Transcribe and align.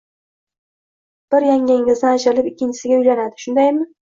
Bir 1.35 1.45
yangangizdan 1.49 2.09
ajralib, 2.17 2.51
ikkinchisiga 2.53 3.01
uylanadi, 3.05 3.43
shundaymi 3.47 3.89